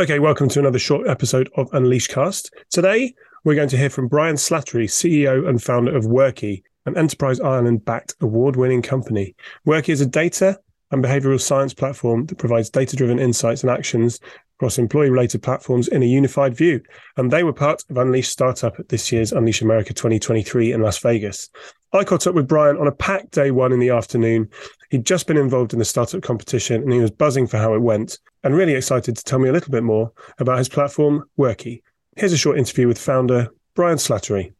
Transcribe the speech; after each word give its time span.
Okay, 0.00 0.18
welcome 0.18 0.48
to 0.48 0.58
another 0.58 0.78
short 0.78 1.06
episode 1.06 1.50
of 1.56 1.68
Unleash 1.74 2.06
Cast. 2.06 2.54
Today, 2.70 3.14
we're 3.44 3.54
going 3.54 3.68
to 3.68 3.76
hear 3.76 3.90
from 3.90 4.08
Brian 4.08 4.36
Slattery, 4.36 4.86
CEO 4.86 5.46
and 5.46 5.62
founder 5.62 5.94
of 5.94 6.04
Wrky, 6.04 6.62
an 6.86 6.96
Enterprise 6.96 7.38
Ireland 7.38 7.84
backed 7.84 8.14
award 8.22 8.56
winning 8.56 8.80
company. 8.80 9.34
Wrky 9.66 9.90
is 9.90 10.00
a 10.00 10.06
data 10.06 10.58
and 10.90 11.04
behavioral 11.04 11.38
science 11.38 11.74
platform 11.74 12.24
that 12.26 12.38
provides 12.38 12.70
data 12.70 12.96
driven 12.96 13.18
insights 13.18 13.62
and 13.62 13.70
actions 13.70 14.20
across 14.56 14.78
employee 14.78 15.10
related 15.10 15.42
platforms 15.42 15.86
in 15.86 16.02
a 16.02 16.06
unified 16.06 16.56
view. 16.56 16.80
And 17.18 17.30
they 17.30 17.44
were 17.44 17.52
part 17.52 17.84
of 17.90 17.98
Unleash 17.98 18.28
Startup 18.28 18.80
at 18.80 18.88
this 18.88 19.12
year's 19.12 19.32
Unleash 19.32 19.60
America 19.60 19.92
2023 19.92 20.72
in 20.72 20.80
Las 20.80 20.96
Vegas. 20.96 21.50
I 21.92 22.04
caught 22.04 22.26
up 22.26 22.34
with 22.34 22.48
Brian 22.48 22.78
on 22.78 22.86
a 22.86 22.92
packed 22.92 23.32
day 23.32 23.50
one 23.50 23.72
in 23.72 23.80
the 23.80 23.90
afternoon. 23.90 24.48
He'd 24.90 25.06
just 25.06 25.26
been 25.28 25.36
involved 25.36 25.72
in 25.72 25.78
the 25.78 25.84
startup 25.84 26.22
competition 26.22 26.82
and 26.82 26.92
he 26.92 26.98
was 26.98 27.12
buzzing 27.12 27.46
for 27.46 27.58
how 27.58 27.74
it 27.74 27.80
went 27.80 28.18
and 28.42 28.54
really 28.54 28.74
excited 28.74 29.16
to 29.16 29.24
tell 29.24 29.38
me 29.38 29.48
a 29.48 29.52
little 29.52 29.70
bit 29.70 29.84
more 29.84 30.12
about 30.38 30.58
his 30.58 30.68
platform, 30.68 31.24
Wrky. 31.38 31.82
Here's 32.16 32.32
a 32.32 32.36
short 32.36 32.58
interview 32.58 32.88
with 32.88 32.98
founder 32.98 33.48
Brian 33.74 33.98
Slattery. 33.98 34.52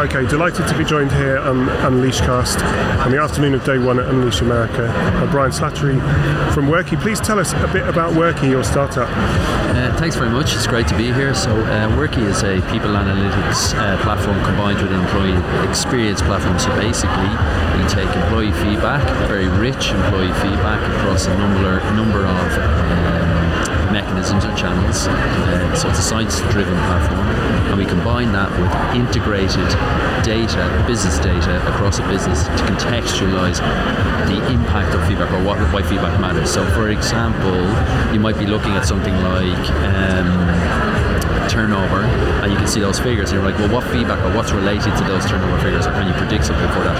Okay, 0.00 0.26
delighted 0.26 0.66
to 0.68 0.78
be 0.78 0.84
joined 0.84 1.12
here 1.12 1.38
on 1.38 1.66
Unleashcast 1.84 2.62
on 3.04 3.12
the 3.12 3.18
afternoon 3.18 3.54
of 3.54 3.62
day 3.64 3.78
one 3.78 4.00
at 4.00 4.08
Unleash 4.08 4.40
America 4.40 4.88
by 5.20 5.30
Brian 5.30 5.52
Slattery 5.52 6.00
from 6.54 6.66
Wrky. 6.68 6.98
Please 7.00 7.20
tell 7.20 7.38
us 7.38 7.52
a 7.52 7.70
bit 7.72 7.86
about 7.86 8.14
Wrky, 8.14 8.50
your 8.50 8.64
startup. 8.64 9.08
Uh, 9.10 9.94
thanks 9.98 10.16
very 10.16 10.30
much. 10.30 10.54
It's 10.54 10.66
great 10.66 10.88
to 10.88 10.96
be 10.96 11.12
here. 11.12 11.34
So, 11.34 11.50
uh, 11.50 11.88
Wrky 11.96 12.24
is 12.26 12.42
a 12.42 12.60
people 12.72 12.90
analytics 12.90 13.74
uh, 13.78 14.00
platform 14.02 14.42
combined 14.44 14.80
with 14.80 14.90
an 14.90 15.00
employee 15.00 15.68
experience 15.68 16.22
platform. 16.22 16.58
So, 16.58 16.74
basically, 16.80 17.28
we 17.76 17.86
take 17.88 18.08
employee 18.16 18.52
feedback, 18.64 19.04
very 19.28 19.48
rich 19.48 19.92
employee 19.92 20.32
feedback 20.40 20.80
across 20.96 21.26
a 21.26 21.36
number 21.36 21.78
number 21.92 22.24
of 22.24 22.48
um, 22.58 23.92
mechanisms 23.92 24.44
or 24.44 24.54
channels. 24.56 25.06
Uh, 25.06 25.74
so, 25.76 25.90
it's 25.90 25.98
a 25.98 26.02
science-driven 26.02 26.78
platform, 26.88 27.28
and 27.68 27.78
combine 28.22 28.32
that 28.32 28.50
with 28.58 28.72
integrated 28.94 29.68
data, 30.24 30.84
business 30.86 31.18
data 31.18 31.56
across 31.68 31.98
a 31.98 32.06
business 32.08 32.44
to 32.44 32.52
contextualize 32.70 33.58
the 34.28 34.38
impact 34.52 34.94
of 34.94 35.06
feedback 35.06 35.30
or 35.32 35.42
what, 35.44 35.58
why 35.72 35.82
feedback 35.82 36.18
matters. 36.20 36.50
So, 36.50 36.64
for 36.72 36.90
example, 36.90 37.62
you 38.12 38.20
might 38.20 38.38
be 38.38 38.46
looking 38.46 38.72
at 38.72 38.86
something 38.86 39.14
like 39.14 39.70
um, 39.82 40.28
turnover, 41.48 42.02
and 42.42 42.52
you 42.52 42.58
can 42.58 42.68
see 42.68 42.80
those 42.80 42.98
figures, 42.98 43.32
and 43.32 43.40
you're 43.40 43.50
like, 43.50 43.58
well, 43.58 43.72
what 43.72 43.84
feedback 43.92 44.22
or 44.24 44.34
what's 44.36 44.52
related 44.52 44.96
to 44.96 45.04
those 45.04 45.24
turnover 45.26 45.58
figures, 45.60 45.86
or 45.86 45.92
can 45.92 46.06
you 46.06 46.14
predict 46.14 46.46
something 46.46 46.68
for 46.68 46.84
that? 46.84 46.96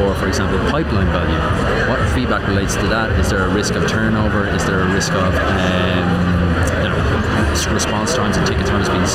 Or, 0.00 0.14
for 0.14 0.28
example, 0.28 0.58
pipeline 0.70 1.08
value, 1.08 1.90
what 1.90 1.98
feedback 2.14 2.46
relates 2.46 2.74
to 2.76 2.86
that? 2.88 3.18
Is 3.18 3.30
there 3.30 3.42
a 3.42 3.48
risk 3.48 3.74
of 3.74 3.88
turnover? 3.88 4.48
Is 4.48 4.64
there 4.66 4.80
a 4.80 4.94
risk 4.94 5.12
of 5.12 5.34
um, 5.34 6.09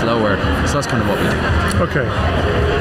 slower? 0.06 0.38
So 0.68 0.74
that's 0.76 0.86
kind 0.86 1.02
of 1.02 1.10
what 1.10 1.18
we 1.18 1.26
do. 1.26 1.84
Okay. 1.84 2.75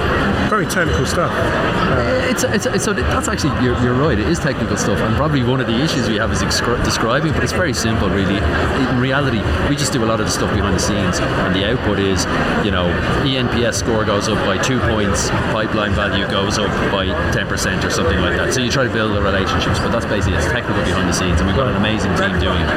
Very 0.65 0.87
technical 0.87 1.07
stuff. 1.07 1.31
Uh, 1.31 2.29
it's, 2.31 2.45
it's, 2.45 2.67
it's, 2.67 2.85
so 2.85 2.93
that's 2.93 3.29
actually 3.29 3.53
you're, 3.65 3.79
you're, 3.83 3.95
right. 3.95 4.19
It 4.19 4.29
is 4.29 4.39
technical 4.39 4.77
stuff, 4.77 4.99
and 4.99 5.15
probably 5.17 5.43
one 5.43 5.61
of 5.61 5.67
the 5.67 5.79
issues 5.83 6.09
we 6.09 6.17
have 6.17 6.33
is 6.33 6.43
excru- 6.43 6.83
describing. 6.85 7.33
But 7.33 7.45
it's 7.45 7.53
very 7.53 7.75
simple, 7.75 8.09
really. 8.09 8.37
In 8.37 8.99
reality, 8.99 9.43
we 9.69 9.77
just 9.77 9.93
do 9.93 10.03
a 10.05 10.07
lot 10.07 10.21
of 10.21 10.27
the 10.27 10.33
stuff 10.33 10.53
behind 10.55 10.75
the 10.75 10.81
scenes, 10.81 11.19
and 11.21 11.55
the 11.55 11.65
output 11.65 11.99
is, 11.99 12.25
you 12.65 12.71
know, 12.71 12.89
ENPS 13.25 13.75
score 13.75 14.05
goes 14.05 14.29
up 14.29 14.39
by 14.47 14.59
two 14.59 14.81
points, 14.81 15.31
pipeline 15.53 15.93
value 15.93 16.27
goes 16.29 16.59
up 16.59 16.71
by 16.91 17.07
ten 17.33 17.47
percent 17.47 17.85
or 17.85 17.91
something 17.91 18.21
like 18.21 18.37
that. 18.37 18.55
So 18.55 18.61
you 18.61 18.71
try 18.71 18.85
to 18.85 18.93
build 18.93 19.15
the 19.15 19.23
relationships, 19.23 19.79
but 19.79 19.91
that's 19.91 20.07
basically 20.07 20.39
it's 20.39 20.47
technical 20.47 20.83
behind 20.85 21.09
the 21.09 21.13
scenes, 21.13 21.41
and 21.41 21.49
we've 21.49 21.57
got 21.57 21.69
an 21.69 21.77
amazing 21.77 22.15
team 22.17 22.39
doing 22.41 22.61
it. 22.61 22.69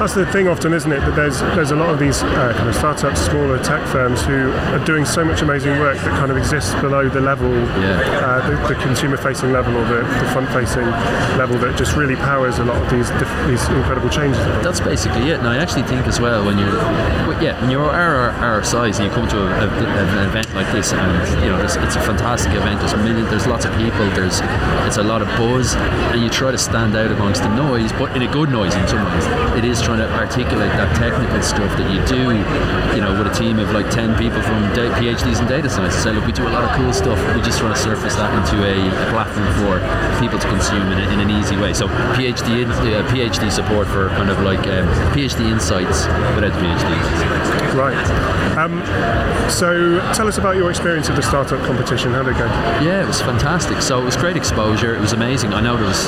That's 0.00 0.14
the 0.14 0.26
thing, 0.26 0.48
often, 0.48 0.72
isn't 0.72 0.90
it? 0.90 1.00
That 1.00 1.14
there's 1.14 1.40
there's 1.54 1.70
a 1.70 1.76
lot 1.76 1.90
of 1.90 1.98
these 1.98 2.22
uh, 2.22 2.52
kind 2.56 2.68
of 2.68 2.74
startups, 2.74 3.20
smaller 3.20 3.62
tech 3.62 3.86
firms 3.86 4.22
who 4.22 4.50
are 4.50 4.84
doing 4.84 5.04
so 5.04 5.24
much 5.24 5.42
amazing 5.42 5.78
work 5.78 5.96
that 5.98 6.18
kind 6.18 6.30
of 6.30 6.36
exists 6.36 6.74
below 6.80 7.01
the 7.08 7.20
level, 7.20 7.50
yeah. 7.50 8.00
uh, 8.22 8.50
the, 8.50 8.74
the 8.74 8.80
consumer-facing 8.80 9.52
level 9.52 9.76
or 9.76 9.84
the, 9.84 10.02
the 10.02 10.28
front-facing 10.32 10.86
level 11.38 11.58
that 11.58 11.76
just 11.76 11.96
really 11.96 12.16
powers 12.16 12.58
a 12.58 12.64
lot 12.64 12.80
of 12.80 12.90
these 12.90 13.10
these 13.46 13.62
incredible 13.70 14.08
changes. 14.08 14.38
That's 14.62 14.80
basically 14.80 15.30
it. 15.30 15.38
And 15.38 15.48
I 15.48 15.56
actually 15.58 15.84
think 15.84 16.06
as 16.06 16.20
well 16.20 16.44
when 16.44 16.58
you're, 16.58 16.76
yeah, 17.42 17.60
when 17.60 17.70
you're 17.70 17.90
our, 17.90 18.30
our 18.42 18.62
size 18.62 18.98
and 18.98 19.08
you 19.08 19.14
come 19.14 19.28
to 19.28 19.38
a, 19.38 19.46
a, 19.46 19.68
an 19.68 20.28
event 20.28 20.54
like 20.54 20.70
this, 20.72 20.92
and 20.92 21.42
you 21.42 21.50
know, 21.50 21.60
it's 21.62 21.76
a 21.76 22.00
fantastic 22.00 22.52
event. 22.52 22.80
There's 22.80 22.94
million, 22.94 23.24
there's 23.26 23.46
lots 23.46 23.64
of 23.64 23.72
people. 23.76 24.06
There's 24.12 24.40
it's 24.86 24.98
a 24.98 25.02
lot 25.02 25.22
of 25.22 25.28
buzz, 25.38 25.74
and 26.12 26.22
you 26.22 26.30
try 26.30 26.50
to 26.50 26.58
stand 26.58 26.94
out 26.96 27.10
amongst 27.10 27.42
the 27.42 27.54
noise, 27.54 27.92
but 27.92 28.14
in 28.16 28.22
a 28.22 28.30
good 28.32 28.50
noise 28.50 28.74
in 28.74 28.86
some 28.88 29.04
ways. 29.04 29.26
It 29.56 29.64
is 29.64 29.80
trying 29.80 29.98
to 29.98 30.10
articulate 30.12 30.72
that 30.72 30.94
technical 30.96 31.42
stuff 31.42 31.70
that 31.78 31.90
you 31.90 32.04
do, 32.06 32.32
you 32.94 33.00
know, 33.00 33.16
with 33.18 33.30
a 33.30 33.34
team 33.34 33.58
of 33.58 33.70
like 33.72 33.90
ten 33.90 34.16
people 34.16 34.40
from 34.42 34.62
PhDs 34.98 35.40
in 35.40 35.46
data 35.48 35.68
science. 35.68 35.94
Say, 35.94 36.12
look, 36.12 36.26
we 36.26 36.32
do 36.32 36.46
a 36.46 36.52
lot 36.52 36.64
of 36.64 36.70
cool 36.76 36.91
stuff. 36.94 37.18
We 37.34 37.42
just 37.42 37.62
want 37.62 37.74
to 37.74 37.80
surface 37.80 38.14
that 38.16 38.30
into 38.36 38.64
a, 38.64 38.76
a 38.88 39.10
platform 39.10 39.48
for 39.60 39.80
people 40.20 40.38
to 40.38 40.48
consume 40.48 40.92
in, 40.92 40.98
a, 40.98 41.12
in, 41.12 41.20
an 41.20 41.30
easy 41.30 41.56
way. 41.56 41.72
So 41.72 41.88
PhD 42.14 42.64
uh, 42.66 43.02
PhD 43.10 43.50
support 43.50 43.86
for 43.88 44.08
kind 44.10 44.30
of 44.30 44.40
like 44.40 44.60
um, 44.60 44.86
PhD 45.14 45.50
insights 45.50 46.06
without 46.34 46.52
PhD. 46.60 47.52
Right. 47.74 47.96
Um, 48.56 48.82
so 49.50 49.98
tell 50.12 50.28
us 50.28 50.38
about 50.38 50.56
your 50.56 50.70
experience 50.70 51.08
of 51.08 51.16
the 51.16 51.22
startup 51.22 51.64
competition. 51.66 52.12
How 52.12 52.22
did 52.22 52.36
it 52.36 52.38
go? 52.38 52.46
Yeah, 52.84 53.02
it 53.02 53.06
was 53.06 53.20
fantastic. 53.20 53.80
So 53.80 54.00
it 54.00 54.04
was 54.04 54.16
great 54.16 54.36
exposure. 54.36 54.94
It 54.94 55.00
was 55.00 55.12
amazing. 55.12 55.54
I 55.54 55.60
know 55.60 55.76
there 55.76 55.86
was 55.86 56.04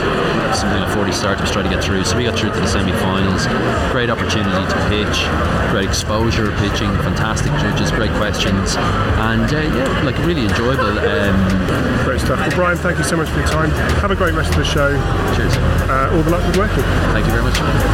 something 0.59 0.81
like 0.81 0.95
40 0.95 1.13
startups 1.13 1.51
trying 1.51 1.65
to 1.65 1.71
get 1.71 1.83
through, 1.83 2.05
so 2.05 2.17
we 2.17 2.25
got 2.25 2.39
through 2.39 2.53
to 2.53 2.61
the 2.61 2.67
semi-finals. 2.67 3.47
Great 3.93 4.11
opportunity 4.11 4.51
to 4.51 4.79
pitch, 4.89 5.25
great 5.71 5.89
exposure, 5.89 6.53
pitching, 6.59 6.93
fantastic 7.01 7.53
judges, 7.61 7.91
great 7.91 8.13
questions, 8.13 8.77
and 8.77 9.53
uh, 9.53 9.61
yeah, 9.61 10.03
like 10.05 10.19
really 10.27 10.47
enjoyable. 10.75 11.09
Um, 11.09 12.05
great 12.05 12.21
stuff. 12.21 12.39
Well, 12.39 12.51
Brian, 12.57 12.77
thank 12.79 12.99
you 12.99 13.05
so 13.05 13.17
much 13.17 13.29
for 13.29 13.39
your 13.39 13.49
time. 13.49 13.71
Have 14.01 14.11
a 14.11 14.17
great 14.17 14.35
rest 14.35 14.51
of 14.51 14.57
the 14.57 14.65
show. 14.65 14.91
Cheers. 15.37 15.57
Uh, 15.89 16.11
all 16.13 16.23
the 16.23 16.31
luck 16.31 16.45
with 16.47 16.57
Wrky. 16.57 16.83
Thank 17.13 17.27
you 17.27 17.33
very 17.33 17.43
much. 17.43 17.55
Pleasure. 17.55 17.79
Thank 17.79 17.89
you. 17.89 17.94